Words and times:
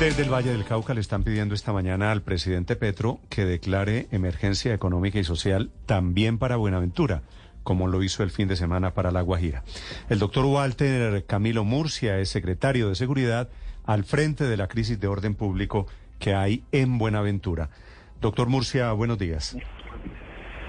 Desde 0.00 0.22
el 0.22 0.32
Valle 0.32 0.52
del 0.52 0.64
Cauca 0.64 0.94
le 0.94 1.00
están 1.00 1.24
pidiendo 1.24 1.56
esta 1.56 1.72
mañana 1.72 2.12
al 2.12 2.22
presidente 2.22 2.76
Petro 2.76 3.18
que 3.28 3.44
declare 3.44 4.06
emergencia 4.12 4.72
económica 4.72 5.18
y 5.18 5.24
social 5.24 5.72
también 5.86 6.38
para 6.38 6.54
Buenaventura, 6.54 7.22
como 7.64 7.88
lo 7.88 8.04
hizo 8.04 8.22
el 8.22 8.30
fin 8.30 8.46
de 8.46 8.54
semana 8.54 8.94
para 8.94 9.10
La 9.10 9.22
Guajira. 9.22 9.64
El 10.08 10.20
doctor 10.20 10.44
Walter 10.44 11.24
Camilo 11.26 11.64
Murcia 11.64 12.20
es 12.20 12.28
secretario 12.28 12.88
de 12.88 12.94
Seguridad 12.94 13.48
al 13.86 14.04
frente 14.04 14.44
de 14.44 14.56
la 14.56 14.68
crisis 14.68 15.00
de 15.00 15.08
orden 15.08 15.34
público 15.34 15.88
que 16.20 16.32
hay 16.32 16.62
en 16.70 16.96
Buenaventura. 16.98 17.70
Doctor 18.20 18.48
Murcia, 18.48 18.92
buenos 18.92 19.18
días. 19.18 19.56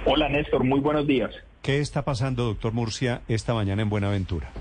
Hola 0.07 0.27
Néstor, 0.27 0.64
muy 0.64 0.80
buenos 0.80 1.05
días. 1.05 1.30
¿Qué 1.61 1.82
está 1.82 2.04
pasando, 2.04 2.46
doctor 2.46 2.73
Murcia, 2.73 3.21
esta 3.27 3.54
mañana 3.54 3.84
en 3.84 3.89
Buenaventura? 3.89 4.52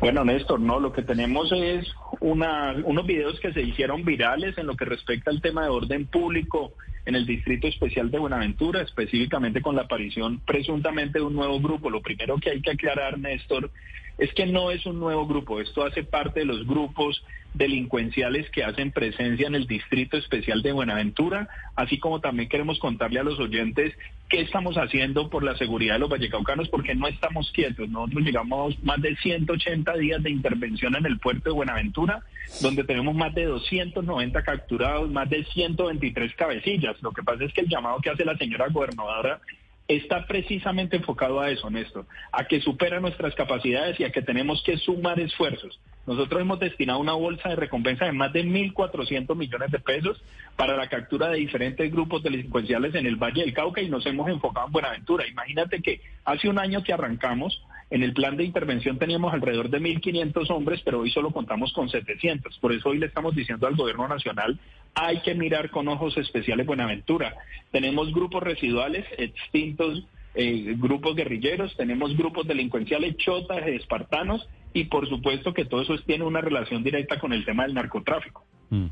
Bueno, 0.00 0.24
Néstor, 0.24 0.60
no, 0.60 0.78
lo 0.78 0.92
que 0.92 1.02
tenemos 1.02 1.50
es 1.52 1.86
una, 2.20 2.74
unos 2.84 3.06
videos 3.06 3.40
que 3.40 3.52
se 3.52 3.62
hicieron 3.62 4.04
virales 4.04 4.56
en 4.58 4.66
lo 4.66 4.76
que 4.76 4.84
respecta 4.84 5.30
al 5.30 5.40
tema 5.40 5.64
de 5.64 5.70
orden 5.70 6.06
público 6.06 6.72
en 7.06 7.14
el 7.14 7.24
Distrito 7.24 7.68
Especial 7.68 8.10
de 8.10 8.18
Buenaventura, 8.18 8.82
específicamente 8.82 9.62
con 9.62 9.76
la 9.76 9.82
aparición 9.82 10.40
presuntamente 10.40 11.20
de 11.20 11.24
un 11.24 11.34
nuevo 11.34 11.60
grupo. 11.60 11.88
Lo 11.88 12.02
primero 12.02 12.36
que 12.38 12.50
hay 12.50 12.60
que 12.60 12.72
aclarar, 12.72 13.18
Néstor, 13.18 13.70
es 14.18 14.32
que 14.34 14.46
no 14.46 14.70
es 14.70 14.84
un 14.86 14.98
nuevo 14.98 15.26
grupo, 15.26 15.60
esto 15.60 15.84
hace 15.84 16.02
parte 16.02 16.40
de 16.40 16.46
los 16.46 16.66
grupos 16.66 17.22
delincuenciales 17.56 18.50
que 18.50 18.64
hacen 18.64 18.92
presencia 18.92 19.46
en 19.46 19.54
el 19.54 19.66
Distrito 19.66 20.16
Especial 20.16 20.62
de 20.62 20.72
Buenaventura, 20.72 21.48
así 21.74 21.98
como 21.98 22.20
también 22.20 22.48
queremos 22.48 22.78
contarle 22.78 23.20
a 23.20 23.24
los 23.24 23.38
oyentes 23.38 23.94
qué 24.28 24.40
estamos 24.40 24.76
haciendo 24.76 25.30
por 25.30 25.42
la 25.42 25.56
seguridad 25.56 25.94
de 25.94 26.00
los 26.00 26.10
vallecaucanos, 26.10 26.68
porque 26.68 26.94
no 26.94 27.06
estamos 27.08 27.50
quietos. 27.52 27.88
Nosotros 27.88 28.24
llegamos 28.24 28.82
más 28.82 29.00
de 29.00 29.16
180 29.16 29.96
días 29.96 30.22
de 30.22 30.30
intervención 30.30 30.96
en 30.96 31.06
el 31.06 31.18
puerto 31.18 31.50
de 31.50 31.54
Buenaventura, 31.54 32.22
donde 32.60 32.84
tenemos 32.84 33.14
más 33.14 33.34
de 33.34 33.44
290 33.44 34.42
capturados, 34.42 35.10
más 35.10 35.30
de 35.30 35.44
123 35.44 36.34
cabecillas. 36.34 36.95
Lo 37.02 37.12
que 37.12 37.22
pasa 37.22 37.44
es 37.44 37.52
que 37.52 37.62
el 37.62 37.68
llamado 37.68 38.00
que 38.00 38.10
hace 38.10 38.24
la 38.24 38.36
señora 38.36 38.68
gobernadora 38.68 39.40
está 39.88 40.26
precisamente 40.26 40.96
enfocado 40.96 41.40
a 41.40 41.50
eso, 41.50 41.70
Néstor, 41.70 42.06
a 42.32 42.44
que 42.44 42.60
supera 42.60 43.00
nuestras 43.00 43.34
capacidades 43.34 43.98
y 44.00 44.04
a 44.04 44.10
que 44.10 44.22
tenemos 44.22 44.62
que 44.64 44.76
sumar 44.78 45.20
esfuerzos. 45.20 45.78
Nosotros 46.06 46.40
hemos 46.40 46.60
destinado 46.60 47.00
una 47.00 47.14
bolsa 47.14 47.48
de 47.48 47.56
recompensa 47.56 48.04
de 48.04 48.12
más 48.12 48.32
de 48.32 48.44
1.400 48.44 49.34
millones 49.34 49.70
de 49.70 49.80
pesos 49.80 50.22
para 50.56 50.76
la 50.76 50.88
captura 50.88 51.28
de 51.28 51.38
diferentes 51.38 51.90
grupos 51.90 52.22
delincuenciales 52.22 52.94
en 52.94 53.06
el 53.06 53.16
Valle 53.16 53.42
del 53.42 53.54
Cauca 53.54 53.80
y 53.80 53.88
nos 53.88 54.06
hemos 54.06 54.28
enfocado 54.28 54.66
en 54.66 54.72
Buenaventura. 54.72 55.26
Imagínate 55.26 55.82
que 55.82 56.00
hace 56.24 56.48
un 56.48 56.58
año 56.58 56.82
que 56.82 56.92
arrancamos, 56.92 57.60
en 57.90 58.02
el 58.02 58.12
plan 58.12 58.36
de 58.36 58.44
intervención 58.44 58.98
teníamos 58.98 59.32
alrededor 59.32 59.70
de 59.70 59.80
1.500 59.80 60.50
hombres, 60.50 60.80
pero 60.84 61.00
hoy 61.00 61.10
solo 61.10 61.30
contamos 61.30 61.72
con 61.72 61.88
700. 61.88 62.58
Por 62.58 62.72
eso 62.72 62.88
hoy 62.88 62.98
le 62.98 63.06
estamos 63.06 63.34
diciendo 63.34 63.66
al 63.66 63.76
gobierno 63.76 64.08
nacional, 64.08 64.58
hay 64.94 65.20
que 65.20 65.34
mirar 65.34 65.70
con 65.70 65.86
ojos 65.88 66.16
especiales 66.16 66.66
Buenaventura. 66.66 67.34
Tenemos 67.70 68.12
grupos 68.12 68.42
residuales 68.42 69.04
extintos 69.18 70.04
eh, 70.38 70.74
grupos 70.76 71.16
guerrilleros, 71.16 71.74
tenemos 71.76 72.14
grupos 72.14 72.46
delincuenciales, 72.46 73.16
chotas, 73.16 73.66
espartanos, 73.68 74.46
y 74.74 74.84
por 74.84 75.08
supuesto 75.08 75.54
que 75.54 75.64
todo 75.64 75.80
eso 75.80 75.96
tiene 76.04 76.24
una 76.24 76.42
relación 76.42 76.84
directa 76.84 77.18
con 77.18 77.32
el 77.32 77.46
tema 77.46 77.62
del 77.62 77.72
narcotráfico. 77.72 78.44
Mm, 78.68 78.88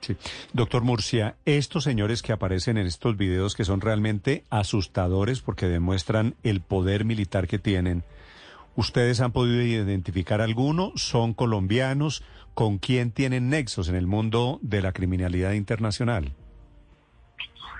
sí. 0.00 0.16
Doctor 0.52 0.82
Murcia, 0.82 1.36
estos 1.44 1.84
señores 1.84 2.22
que 2.22 2.32
aparecen 2.32 2.76
en 2.78 2.86
estos 2.86 3.16
videos 3.16 3.54
que 3.54 3.64
son 3.64 3.80
realmente 3.80 4.44
asustadores 4.50 5.40
porque 5.40 5.66
demuestran 5.66 6.34
el 6.42 6.60
poder 6.60 7.04
militar 7.04 7.46
que 7.46 7.58
tienen, 7.58 8.04
¿ustedes 8.76 9.20
han 9.20 9.32
podido 9.32 9.62
identificar 9.62 10.40
alguno? 10.40 10.92
¿Son 10.96 11.34
colombianos? 11.34 12.22
¿Con 12.54 12.78
quién 12.78 13.12
tienen 13.12 13.48
nexos 13.48 13.88
en 13.88 13.94
el 13.94 14.06
mundo 14.06 14.58
de 14.62 14.82
la 14.82 14.92
criminalidad 14.92 15.52
internacional? 15.52 16.34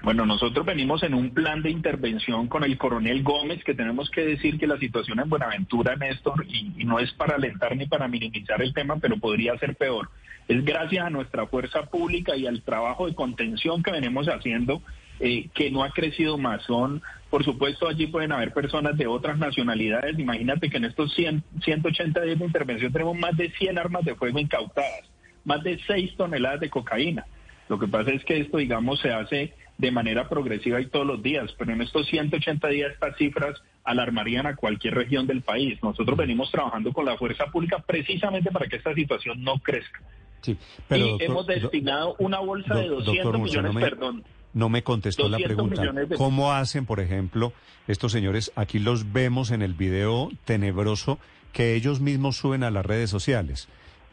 Bueno, 0.02 0.24
nosotros 0.24 0.64
venimos 0.64 1.02
en 1.02 1.12
un 1.12 1.34
plan 1.34 1.62
de 1.62 1.70
intervención 1.70 2.48
con 2.48 2.64
el 2.64 2.78
coronel 2.78 3.22
Gómez, 3.22 3.62
que 3.64 3.74
tenemos 3.74 4.08
que 4.08 4.24
decir 4.24 4.58
que 4.58 4.66
la 4.66 4.78
situación 4.78 5.20
en 5.20 5.28
Buenaventura, 5.28 5.94
Néstor, 5.94 6.46
y, 6.48 6.84
no 6.84 6.98
es 6.98 7.12
para 7.12 7.36
alentar 7.36 7.76
ni 7.76 7.86
para 7.86 8.08
minimizar 8.08 8.62
el 8.62 8.72
tema, 8.72 8.96
pero 8.96 9.18
podría 9.18 9.58
ser 9.58 9.76
peor. 9.76 10.08
Es 10.48 10.64
gracias 10.64 11.04
a 11.04 11.10
nuestra 11.10 11.46
fuerza 11.46 11.82
pública 11.82 12.34
y 12.34 12.46
al 12.46 12.62
trabajo 12.62 13.06
de 13.06 13.14
contención 13.14 13.82
que 13.82 13.90
venimos 13.90 14.26
haciendo 14.26 14.80
eh, 15.20 15.48
que 15.52 15.70
no 15.70 15.84
ha 15.84 15.90
crecido 15.90 16.38
más. 16.38 16.62
Son, 16.62 17.02
por 17.28 17.44
supuesto, 17.44 17.86
allí 17.86 18.06
pueden 18.06 18.32
haber 18.32 18.54
personas 18.54 18.96
de 18.96 19.06
otras 19.06 19.36
nacionalidades. 19.36 20.18
Imagínate 20.18 20.70
que 20.70 20.78
en 20.78 20.86
estos 20.86 21.14
100, 21.14 21.44
180 21.62 22.22
días 22.22 22.38
de 22.38 22.46
intervención 22.46 22.90
tenemos 22.90 23.18
más 23.18 23.36
de 23.36 23.50
100 23.50 23.78
armas 23.78 24.02
de 24.06 24.14
fuego 24.14 24.38
incautadas, 24.38 25.10
más 25.44 25.62
de 25.62 25.78
6 25.86 26.16
toneladas 26.16 26.60
de 26.60 26.70
cocaína. 26.70 27.26
Lo 27.68 27.78
que 27.78 27.86
pasa 27.86 28.10
es 28.10 28.24
que 28.24 28.40
esto, 28.40 28.56
digamos, 28.56 28.98
se 29.00 29.12
hace 29.12 29.54
de 29.80 29.90
manera 29.90 30.28
progresiva 30.28 30.80
y 30.80 30.86
todos 30.86 31.06
los 31.06 31.22
días, 31.22 31.50
pero 31.58 31.72
en 31.72 31.80
estos 31.80 32.06
180 32.06 32.68
días 32.68 32.92
estas 32.92 33.16
cifras 33.16 33.62
alarmarían 33.82 34.46
a 34.46 34.54
cualquier 34.54 34.94
región 34.94 35.26
del 35.26 35.40
país. 35.40 35.82
Nosotros 35.82 36.18
venimos 36.18 36.50
trabajando 36.50 36.92
con 36.92 37.06
la 37.06 37.16
fuerza 37.16 37.46
pública 37.46 37.82
precisamente 37.86 38.50
para 38.50 38.66
que 38.66 38.76
esta 38.76 38.94
situación 38.94 39.42
no 39.42 39.58
crezca. 39.58 40.00
Sí, 40.42 40.56
pero 40.86 41.18
y 41.18 41.24
hemos 41.24 41.46
destinado 41.46 42.14
una 42.18 42.40
bolsa 42.40 42.74
de 42.74 42.88
200 42.88 43.40
millones, 43.40 43.72
no 43.72 43.72
me, 43.72 43.80
perdón. 43.80 44.24
No 44.52 44.68
me 44.68 44.82
contestó 44.82 45.28
la 45.28 45.38
pregunta. 45.38 45.82
¿Cómo 46.16 46.52
hacen, 46.52 46.84
por 46.84 47.00
ejemplo, 47.00 47.52
estos 47.88 48.12
señores? 48.12 48.52
Aquí 48.56 48.78
los 48.78 49.12
vemos 49.12 49.50
en 49.50 49.62
el 49.62 49.74
video 49.74 50.30
tenebroso 50.44 51.18
que 51.52 51.74
ellos 51.74 52.00
mismos 52.00 52.36
suben 52.36 52.64
a 52.64 52.70
las 52.70 52.84
redes 52.84 53.10
sociales, 53.10 53.68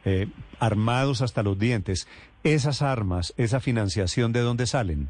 eh, 0.05 0.27
armados 0.59 1.21
hasta 1.21 1.43
los 1.43 1.59
dientes. 1.59 2.07
Esas 2.43 2.81
armas, 2.81 3.33
esa 3.37 3.59
financiación, 3.59 4.31
¿de 4.31 4.41
dónde 4.41 4.65
salen? 4.67 5.09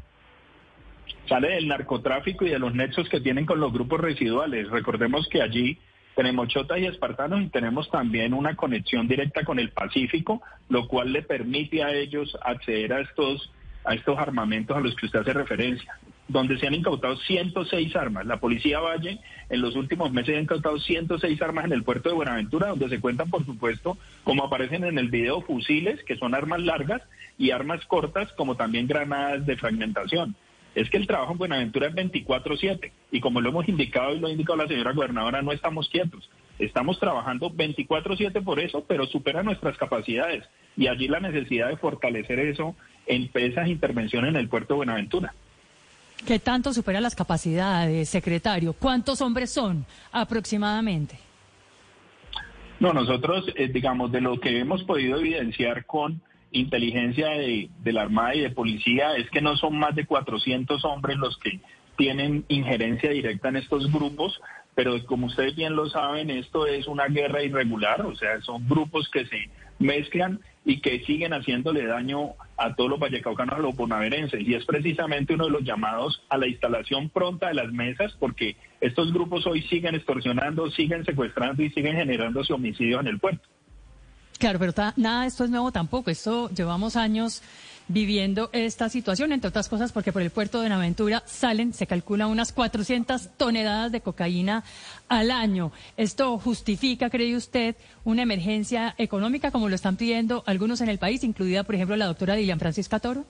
Sale 1.28 1.48
del 1.50 1.68
narcotráfico 1.68 2.46
y 2.46 2.50
de 2.50 2.58
los 2.58 2.74
nexos 2.74 3.08
que 3.08 3.20
tienen 3.20 3.46
con 3.46 3.60
los 3.60 3.72
grupos 3.72 4.00
residuales. 4.00 4.68
Recordemos 4.70 5.28
que 5.28 5.42
allí 5.42 5.78
tenemos 6.16 6.48
Chota 6.48 6.78
y 6.78 6.86
Espartanos 6.86 7.42
y 7.42 7.48
tenemos 7.48 7.90
también 7.90 8.34
una 8.34 8.56
conexión 8.56 9.06
directa 9.06 9.44
con 9.44 9.58
el 9.58 9.70
Pacífico, 9.70 10.42
lo 10.68 10.88
cual 10.88 11.12
le 11.12 11.22
permite 11.22 11.84
a 11.84 11.94
ellos 11.94 12.36
acceder 12.42 12.92
a 12.92 13.00
estos, 13.00 13.52
a 13.84 13.94
estos 13.94 14.18
armamentos 14.18 14.76
a 14.76 14.80
los 14.80 14.96
que 14.96 15.06
usted 15.06 15.20
hace 15.20 15.32
referencia, 15.32 15.96
donde 16.26 16.58
se 16.58 16.66
han 16.66 16.74
incautado 16.74 17.16
106 17.16 17.94
armas. 17.94 18.26
La 18.26 18.40
Policía 18.40 18.80
Valle 18.80 19.20
en 19.48 19.60
los 19.60 19.76
últimos 19.76 20.10
meses 20.10 20.36
ha 20.36 20.40
incautado 20.40 20.78
106 20.78 21.40
armas 21.40 21.66
en 21.66 21.72
el 21.72 21.84
puerto 21.84 22.08
de 22.08 22.16
Buenaventura, 22.16 22.68
donde 22.68 22.88
se 22.88 23.00
cuentan, 23.00 23.30
por 23.30 23.44
supuesto, 23.44 23.96
como 24.24 24.44
aparecen 24.44 24.84
en 24.84 24.98
el 24.98 25.10
video, 25.10 25.42
fusiles, 25.42 26.02
que 26.04 26.16
son 26.16 26.34
armas 26.34 26.60
largas, 26.60 27.02
y 27.38 27.52
armas 27.52 27.84
cortas, 27.86 28.32
como 28.32 28.56
también 28.56 28.88
granadas 28.88 29.46
de 29.46 29.56
fragmentación 29.56 30.34
es 30.74 30.90
que 30.90 30.96
el 30.96 31.06
trabajo 31.06 31.32
en 31.32 31.38
Buenaventura 31.38 31.88
es 31.88 31.94
24/7 31.94 32.92
y 33.10 33.20
como 33.20 33.40
lo 33.40 33.50
hemos 33.50 33.68
indicado 33.68 34.14
y 34.14 34.20
lo 34.20 34.28
ha 34.28 34.32
indicado 34.32 34.58
la 34.58 34.68
señora 34.68 34.92
gobernadora, 34.92 35.42
no 35.42 35.52
estamos 35.52 35.88
quietos. 35.88 36.28
Estamos 36.58 36.98
trabajando 36.98 37.50
24/7 37.50 38.42
por 38.42 38.60
eso, 38.60 38.84
pero 38.86 39.06
supera 39.06 39.42
nuestras 39.42 39.76
capacidades 39.76 40.44
y 40.76 40.88
allí 40.88 41.08
la 41.08 41.20
necesidad 41.20 41.68
de 41.68 41.76
fortalecer 41.76 42.38
eso 42.38 42.74
en 43.06 43.30
esas 43.34 43.68
intervenciones 43.68 44.30
en 44.30 44.36
el 44.36 44.48
puerto 44.48 44.74
de 44.74 44.78
Buenaventura. 44.78 45.34
¿Qué 46.26 46.38
tanto 46.38 46.72
supera 46.72 47.00
las 47.00 47.14
capacidades, 47.14 48.08
secretario? 48.08 48.72
¿Cuántos 48.72 49.20
hombres 49.20 49.50
son 49.50 49.86
aproximadamente? 50.12 51.16
No, 52.80 52.92
nosotros, 52.92 53.46
eh, 53.56 53.68
digamos, 53.68 54.12
de 54.12 54.20
lo 54.20 54.38
que 54.38 54.58
hemos 54.58 54.84
podido 54.84 55.18
evidenciar 55.18 55.84
con 55.84 56.20
inteligencia 56.52 57.28
de, 57.30 57.70
la 57.84 58.02
Armada 58.02 58.34
y 58.34 58.40
de 58.40 58.50
Policía 58.50 59.16
es 59.16 59.28
que 59.30 59.40
no 59.40 59.56
son 59.56 59.78
más 59.78 59.94
de 59.94 60.06
400 60.06 60.84
hombres 60.84 61.16
los 61.18 61.36
que 61.38 61.60
tienen 61.96 62.44
injerencia 62.48 63.10
directa 63.10 63.48
en 63.48 63.56
estos 63.56 63.92
grupos, 63.92 64.40
pero 64.74 65.04
como 65.06 65.26
ustedes 65.26 65.56
bien 65.56 65.74
lo 65.74 65.88
saben, 65.88 66.30
esto 66.30 66.66
es 66.66 66.86
una 66.86 67.06
guerra 67.06 67.42
irregular, 67.42 68.06
o 68.06 68.14
sea, 68.14 68.40
son 68.42 68.68
grupos 68.68 69.08
que 69.10 69.26
se 69.26 69.50
mezclan 69.78 70.40
y 70.64 70.80
que 70.80 71.00
siguen 71.00 71.32
haciéndole 71.32 71.86
daño 71.86 72.34
a 72.56 72.74
todos 72.74 72.90
los 72.90 73.00
vallecaucanos, 73.00 73.56
a 73.56 73.62
los 73.62 73.74
bonaverenses. 73.74 74.40
Y 74.46 74.54
es 74.54 74.64
precisamente 74.66 75.34
uno 75.34 75.46
de 75.46 75.50
los 75.50 75.64
llamados 75.64 76.22
a 76.28 76.36
la 76.36 76.46
instalación 76.46 77.08
pronta 77.08 77.48
de 77.48 77.54
las 77.54 77.72
mesas, 77.72 78.14
porque 78.20 78.56
estos 78.80 79.12
grupos 79.12 79.46
hoy 79.46 79.62
siguen 79.62 79.94
extorsionando, 79.94 80.70
siguen 80.70 81.04
secuestrando 81.04 81.62
y 81.62 81.70
siguen 81.70 81.96
generándose 81.96 82.52
homicidios 82.52 83.00
en 83.00 83.06
el 83.06 83.18
puerto. 83.18 83.48
Claro, 84.38 84.60
pero 84.60 84.72
nada 84.96 85.26
esto 85.26 85.44
es 85.44 85.50
nuevo 85.50 85.72
tampoco. 85.72 86.10
Esto 86.10 86.48
llevamos 86.50 86.96
años 86.96 87.42
viviendo 87.88 88.50
esta 88.52 88.88
situación, 88.88 89.32
entre 89.32 89.48
otras 89.48 89.68
cosas 89.68 89.92
porque 89.92 90.12
por 90.12 90.22
el 90.22 90.30
puerto 90.30 90.58
de 90.58 90.68
Buenaventura 90.68 91.22
salen, 91.26 91.72
se 91.72 91.86
calcula, 91.86 92.26
unas 92.26 92.52
400 92.52 93.36
toneladas 93.36 93.90
de 93.90 94.00
cocaína 94.00 94.62
al 95.08 95.30
año. 95.30 95.72
¿Esto 95.96 96.38
justifica, 96.38 97.10
cree 97.10 97.34
usted, 97.34 97.76
una 98.04 98.22
emergencia 98.22 98.94
económica 98.98 99.50
como 99.50 99.68
lo 99.68 99.74
están 99.74 99.96
pidiendo 99.96 100.44
algunos 100.46 100.80
en 100.82 100.90
el 100.90 100.98
país, 100.98 101.24
incluida, 101.24 101.64
por 101.64 101.74
ejemplo, 101.74 101.96
la 101.96 102.06
doctora 102.06 102.34
Dilian 102.34 102.60
Francisca 102.60 103.00
Toro? 103.00 103.24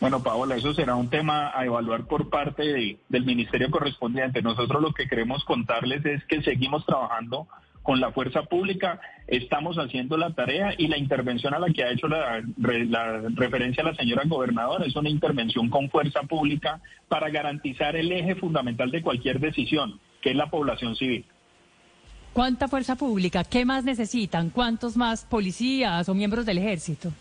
Bueno, 0.00 0.22
Paola, 0.22 0.56
eso 0.56 0.74
será 0.74 0.94
un 0.94 1.08
tema 1.08 1.58
a 1.58 1.64
evaluar 1.64 2.04
por 2.04 2.28
parte 2.28 2.98
del 3.08 3.24
ministerio 3.24 3.70
correspondiente. 3.70 4.42
Nosotros 4.42 4.82
lo 4.82 4.92
que 4.92 5.08
queremos 5.08 5.42
contarles 5.44 6.04
es 6.04 6.24
que 6.24 6.42
seguimos 6.42 6.84
trabajando 6.84 7.46
con 7.86 8.00
la 8.00 8.10
fuerza 8.10 8.42
pública, 8.42 9.00
estamos 9.28 9.76
haciendo 9.76 10.16
la 10.16 10.30
tarea 10.30 10.74
y 10.76 10.88
la 10.88 10.98
intervención 10.98 11.54
a 11.54 11.60
la 11.60 11.68
que 11.68 11.84
ha 11.84 11.92
hecho 11.92 12.08
la, 12.08 12.42
la 12.56 13.22
referencia 13.36 13.84
la 13.84 13.94
señora 13.94 14.24
gobernadora 14.26 14.84
es 14.84 14.96
una 14.96 15.08
intervención 15.08 15.70
con 15.70 15.88
fuerza 15.88 16.22
pública 16.22 16.80
para 17.06 17.30
garantizar 17.30 17.94
el 17.94 18.10
eje 18.10 18.34
fundamental 18.34 18.90
de 18.90 19.02
cualquier 19.02 19.38
decisión, 19.38 20.00
que 20.20 20.30
es 20.30 20.36
la 20.36 20.50
población 20.50 20.96
civil. 20.96 21.24
¿Cuánta 22.32 22.66
fuerza 22.66 22.96
pública? 22.96 23.44
¿Qué 23.44 23.64
más 23.64 23.84
necesitan? 23.84 24.50
¿Cuántos 24.50 24.96
más 24.96 25.24
policías 25.24 26.08
o 26.08 26.14
miembros 26.14 26.44
del 26.44 26.58
ejército? 26.58 27.12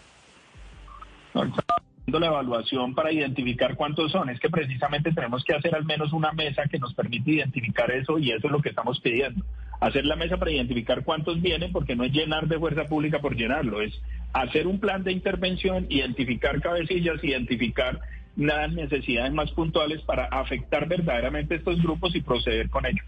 la 2.07 2.27
evaluación 2.27 2.95
para 2.95 3.11
identificar 3.11 3.75
cuántos 3.75 4.11
son. 4.11 4.29
Es 4.29 4.39
que 4.39 4.49
precisamente 4.49 5.11
tenemos 5.11 5.43
que 5.43 5.53
hacer 5.53 5.75
al 5.75 5.85
menos 5.85 6.13
una 6.13 6.31
mesa 6.31 6.63
que 6.69 6.79
nos 6.79 6.93
permite 6.93 7.31
identificar 7.31 7.91
eso 7.91 8.17
y 8.17 8.31
eso 8.31 8.47
es 8.47 8.51
lo 8.51 8.61
que 8.61 8.69
estamos 8.69 8.99
pidiendo. 8.99 9.43
Hacer 9.79 10.05
la 10.05 10.15
mesa 10.15 10.37
para 10.37 10.51
identificar 10.51 11.03
cuántos 11.03 11.41
vienen, 11.41 11.71
porque 11.71 11.95
no 11.95 12.03
es 12.05 12.11
llenar 12.11 12.47
de 12.47 12.59
fuerza 12.59 12.85
pública 12.85 13.19
por 13.19 13.35
llenarlo, 13.35 13.81
es 13.81 13.93
hacer 14.33 14.67
un 14.67 14.79
plan 14.79 15.03
de 15.03 15.11
intervención, 15.11 15.85
identificar 15.89 16.61
cabecillas, 16.61 17.23
identificar 17.23 17.99
las 18.35 18.71
necesidades 18.71 19.33
más 19.33 19.51
puntuales 19.51 20.01
para 20.01 20.25
afectar 20.25 20.87
verdaderamente 20.87 21.55
estos 21.55 21.81
grupos 21.81 22.15
y 22.15 22.21
proceder 22.21 22.69
con 22.69 22.85
ello. 22.85 23.03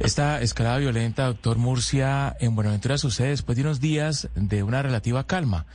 Esta 0.00 0.40
escalada 0.40 0.78
violenta, 0.78 1.26
doctor 1.26 1.56
Murcia, 1.58 2.34
en 2.40 2.56
Buenaventura 2.56 2.98
sucede 2.98 3.28
después 3.28 3.56
de 3.56 3.62
unos 3.62 3.80
días 3.80 4.28
de 4.34 4.64
una 4.64 4.82
relativa 4.82 5.24
calma 5.24 5.66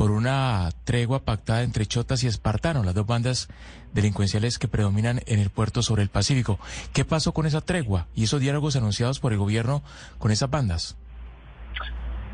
por 0.00 0.12
una 0.12 0.70
tregua 0.84 1.26
pactada 1.26 1.62
entre 1.62 1.84
chotas 1.84 2.24
y 2.24 2.26
espartanos, 2.26 2.86
las 2.86 2.94
dos 2.94 3.06
bandas 3.06 3.50
delincuenciales 3.92 4.58
que 4.58 4.66
predominan 4.66 5.20
en 5.26 5.40
el 5.40 5.50
puerto 5.50 5.82
sobre 5.82 6.02
el 6.02 6.08
Pacífico. 6.08 6.58
¿Qué 6.94 7.04
pasó 7.04 7.34
con 7.34 7.44
esa 7.44 7.60
tregua 7.60 8.06
y 8.14 8.24
esos 8.24 8.40
diálogos 8.40 8.76
anunciados 8.76 9.20
por 9.20 9.32
el 9.32 9.38
gobierno 9.38 9.82
con 10.16 10.30
esas 10.30 10.48
bandas? 10.48 10.96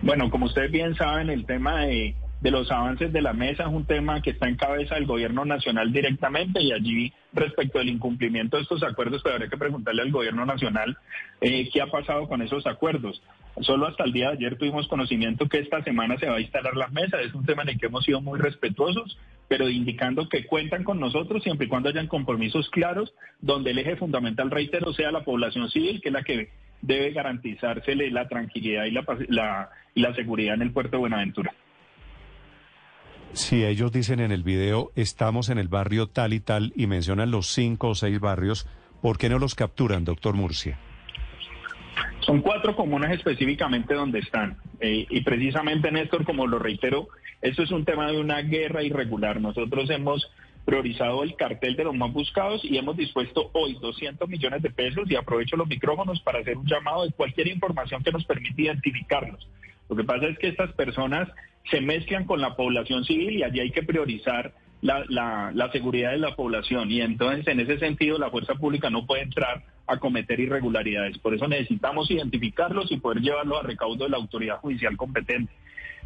Bueno, 0.00 0.30
como 0.30 0.46
ustedes 0.46 0.70
bien 0.70 0.94
saben, 0.94 1.28
el 1.28 1.44
tema 1.44 1.80
de, 1.80 2.14
los 2.50 2.70
avances 2.70 3.12
de 3.12 3.22
la 3.22 3.32
mesa 3.32 3.64
es 3.64 3.68
un 3.68 3.86
tema 3.86 4.20
que 4.20 4.30
está 4.30 4.48
en 4.48 4.56
cabeza 4.56 4.94
del 4.94 5.06
gobierno 5.06 5.44
nacional 5.44 5.92
directamente 5.92 6.62
y 6.62 6.72
allí 6.72 7.12
respecto 7.32 7.78
al 7.78 7.88
incumplimiento 7.88 8.56
de 8.56 8.62
estos 8.62 8.82
acuerdos, 8.82 9.22
pues 9.22 9.34
habría 9.34 9.48
que 9.48 9.56
preguntarle 9.56 10.02
al 10.02 10.10
gobierno 10.10 10.44
nacional 10.44 10.96
eh, 11.40 11.68
qué 11.72 11.82
ha 11.82 11.86
pasado 11.86 12.28
con 12.28 12.42
esos 12.42 12.66
acuerdos. 12.66 13.22
Solo 13.60 13.86
hasta 13.86 14.04
el 14.04 14.12
día 14.12 14.28
de 14.28 14.36
ayer 14.36 14.58
tuvimos 14.58 14.86
conocimiento 14.86 15.48
que 15.48 15.60
esta 15.60 15.82
semana 15.82 16.18
se 16.18 16.26
va 16.26 16.36
a 16.36 16.40
instalar 16.40 16.76
la 16.76 16.88
mesa. 16.88 17.20
Es 17.22 17.32
un 17.32 17.46
tema 17.46 17.62
en 17.62 17.70
el 17.70 17.78
que 17.78 17.86
hemos 17.86 18.04
sido 18.04 18.20
muy 18.20 18.38
respetuosos, 18.38 19.18
pero 19.48 19.68
indicando 19.70 20.28
que 20.28 20.44
cuentan 20.44 20.84
con 20.84 21.00
nosotros 21.00 21.42
siempre 21.42 21.66
y 21.66 21.70
cuando 21.70 21.88
hayan 21.88 22.06
compromisos 22.06 22.68
claros, 22.68 23.14
donde 23.40 23.70
el 23.70 23.78
eje 23.78 23.96
fundamental, 23.96 24.50
reitero, 24.50 24.92
sea 24.92 25.10
la 25.10 25.24
población 25.24 25.70
civil, 25.70 26.02
que 26.02 26.10
es 26.10 26.12
la 26.12 26.22
que 26.22 26.50
debe 26.82 27.12
garantizársele 27.12 28.10
la 28.10 28.28
tranquilidad 28.28 28.84
y 28.84 28.90
la, 28.90 29.70
y 29.94 30.00
la 30.02 30.14
seguridad 30.14 30.54
en 30.54 30.62
el 30.62 30.72
puerto 30.72 30.92
de 30.92 30.98
Buenaventura. 30.98 31.54
Si 33.32 33.64
ellos 33.64 33.92
dicen 33.92 34.20
en 34.20 34.32
el 34.32 34.42
video, 34.42 34.92
estamos 34.96 35.50
en 35.50 35.58
el 35.58 35.68
barrio 35.68 36.06
tal 36.06 36.32
y 36.32 36.40
tal, 36.40 36.72
y 36.74 36.86
mencionan 36.86 37.30
los 37.30 37.48
cinco 37.48 37.88
o 37.90 37.94
seis 37.94 38.18
barrios, 38.18 38.66
¿por 39.02 39.18
qué 39.18 39.28
no 39.28 39.38
los 39.38 39.54
capturan, 39.54 40.04
doctor 40.04 40.34
Murcia? 40.34 40.78
Son 42.20 42.40
cuatro 42.40 42.74
comunas 42.74 43.12
específicamente 43.12 43.94
donde 43.94 44.18
están. 44.18 44.56
Eh, 44.80 45.06
y 45.08 45.20
precisamente, 45.20 45.92
Néstor, 45.92 46.24
como 46.24 46.46
lo 46.46 46.58
reitero, 46.58 47.08
esto 47.40 47.62
es 47.62 47.70
un 47.70 47.84
tema 47.84 48.10
de 48.10 48.18
una 48.18 48.40
guerra 48.42 48.82
irregular. 48.82 49.40
Nosotros 49.40 49.88
hemos 49.90 50.28
priorizado 50.64 51.22
el 51.22 51.36
cartel 51.36 51.76
de 51.76 51.84
los 51.84 51.94
más 51.94 52.12
buscados 52.12 52.64
y 52.64 52.76
hemos 52.76 52.96
dispuesto 52.96 53.50
hoy 53.52 53.78
200 53.80 54.28
millones 54.28 54.62
de 54.62 54.70
pesos 54.70 55.08
y 55.08 55.14
aprovecho 55.14 55.56
los 55.56 55.68
micrófonos 55.68 56.20
para 56.20 56.40
hacer 56.40 56.58
un 56.58 56.66
llamado 56.66 57.04
de 57.04 57.12
cualquier 57.12 57.46
información 57.46 58.02
que 58.02 58.10
nos 58.10 58.24
permita 58.24 58.60
identificarlos. 58.60 59.48
Lo 59.88 59.96
que 59.96 60.04
pasa 60.04 60.26
es 60.26 60.38
que 60.38 60.48
estas 60.48 60.72
personas 60.72 61.28
se 61.70 61.80
mezclan 61.80 62.24
con 62.24 62.40
la 62.40 62.54
población 62.56 63.04
civil 63.04 63.34
y 63.34 63.42
allí 63.42 63.60
hay 63.60 63.70
que 63.70 63.82
priorizar 63.82 64.52
la, 64.82 65.04
la 65.08 65.72
seguridad 65.72 66.12
de 66.12 66.18
la 66.18 66.36
población 66.36 66.90
y 66.90 67.00
entonces 67.00 67.46
en 67.48 67.60
ese 67.60 67.78
sentido 67.78 68.18
la 68.18 68.30
fuerza 68.30 68.54
pública 68.54 68.90
no 68.90 69.06
puede 69.06 69.22
entrar 69.22 69.64
a 69.86 69.98
cometer 69.98 70.38
irregularidades. 70.38 71.18
Por 71.18 71.34
eso 71.34 71.48
necesitamos 71.48 72.10
identificarlos 72.10 72.90
y 72.92 72.98
poder 72.98 73.22
llevarlos 73.22 73.60
a 73.60 73.66
recaudo 73.66 74.04
de 74.04 74.10
la 74.10 74.16
autoridad 74.16 74.58
judicial 74.58 74.96
competente. 74.96 75.52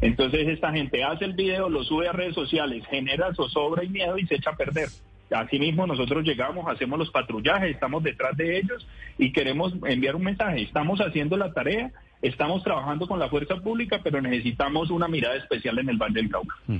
Entonces 0.01 0.47
esta 0.47 0.71
gente 0.71 1.03
hace 1.03 1.25
el 1.25 1.33
video, 1.33 1.69
lo 1.69 1.83
sube 1.83 2.07
a 2.07 2.11
redes 2.11 2.33
sociales, 2.33 2.83
genera 2.89 3.33
zozobra 3.35 3.83
y 3.83 3.89
miedo 3.89 4.17
y 4.17 4.25
se 4.25 4.35
echa 4.35 4.51
a 4.51 4.55
perder. 4.55 4.89
Asimismo, 5.31 5.87
nosotros 5.87 6.23
llegamos, 6.23 6.65
hacemos 6.67 6.99
los 6.99 7.09
patrullajes, 7.09 7.71
estamos 7.71 8.03
detrás 8.03 8.35
de 8.37 8.57
ellos 8.57 8.87
y 9.17 9.31
queremos 9.31 9.73
enviar 9.85 10.15
un 10.15 10.23
mensaje. 10.23 10.61
Estamos 10.61 10.99
haciendo 10.99 11.37
la 11.37 11.53
tarea 11.53 11.91
Estamos 12.21 12.63
trabajando 12.63 13.07
con 13.07 13.17
la 13.17 13.29
fuerza 13.29 13.55
pública, 13.55 13.99
pero 14.03 14.21
necesitamos 14.21 14.91
una 14.91 15.07
mirada 15.07 15.35
especial 15.35 15.79
en 15.79 15.89
el 15.89 15.97
Valle 15.97 16.21
del 16.21 16.29
Cauca. 16.29 16.55
Mm. 16.67 16.77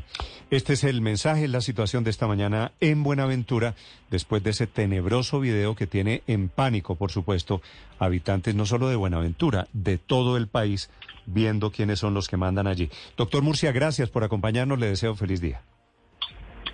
Este 0.52 0.74
es 0.74 0.84
el 0.84 1.02
mensaje, 1.02 1.48
la 1.48 1.62
situación 1.62 2.04
de 2.04 2.12
esta 2.12 2.28
mañana 2.28 2.74
en 2.80 3.02
Buenaventura, 3.02 3.74
después 4.12 4.44
de 4.44 4.52
ese 4.52 4.68
tenebroso 4.68 5.40
video 5.40 5.76
que 5.76 5.88
tiene 5.88 6.22
en 6.28 6.48
pánico, 6.50 6.96
por 6.96 7.12
supuesto, 7.12 7.62
habitantes 7.98 8.54
no 8.54 8.68
solo 8.68 8.90
de 8.90 8.96
Buenaventura, 8.96 9.68
de 9.74 9.98
todo 9.98 10.38
el 10.38 10.48
país, 10.48 10.92
viendo 11.26 11.72
quiénes 11.72 12.00
son 12.00 12.14
los 12.14 12.28
que 12.28 12.38
mandan 12.38 12.68
allí. 12.68 12.92
Doctor 13.18 13.42
Murcia, 13.42 13.72
gracias 13.72 14.10
por 14.10 14.24
acompañarnos, 14.24 14.78
le 14.78 14.88
deseo 14.88 15.16
feliz 15.16 15.42
día. 15.42 15.62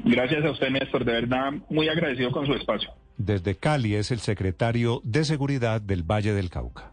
Gracias 0.03 0.45
a 0.45 0.51
usted, 0.51 0.69
Néstor, 0.69 1.05
de 1.05 1.13
verdad 1.13 1.53
muy 1.69 1.89
agradecido 1.89 2.31
con 2.31 2.45
su 2.45 2.53
espacio. 2.53 2.91
Desde 3.17 3.55
Cali 3.55 3.95
es 3.95 4.11
el 4.11 4.19
secretario 4.19 5.01
de 5.03 5.25
Seguridad 5.25 5.81
del 5.81 6.03
Valle 6.03 6.33
del 6.33 6.49
Cauca. 6.49 6.91